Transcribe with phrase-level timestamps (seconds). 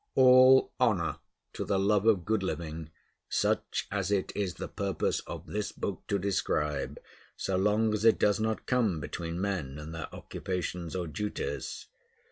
[0.15, 1.17] All honor
[1.53, 2.89] to the love of good living,
[3.29, 6.97] such as it is the purpose of this book to describe,
[7.37, 11.85] so long as it does not come between men and their occupations or duties!